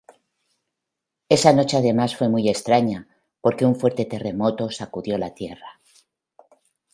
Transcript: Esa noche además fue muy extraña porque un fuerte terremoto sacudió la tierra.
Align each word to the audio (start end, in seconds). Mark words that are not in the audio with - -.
Esa 1.29 1.53
noche 1.53 1.77
además 1.77 2.15
fue 2.17 2.27
muy 2.27 2.49
extraña 2.49 3.07
porque 3.39 3.67
un 3.67 3.75
fuerte 3.75 4.05
terremoto 4.05 4.71
sacudió 4.71 5.19
la 5.19 5.35
tierra. 5.35 5.79